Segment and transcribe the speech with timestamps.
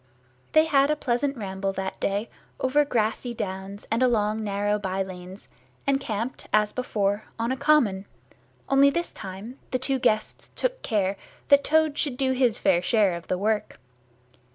[0.53, 2.27] They had a pleasant ramble that day
[2.59, 5.47] over grassy downs and along narrow by lanes,
[5.85, 8.05] and camped as before, on a common,
[8.67, 11.17] only this time the two guests took care
[11.49, 13.79] that Toad should do his fair share of work.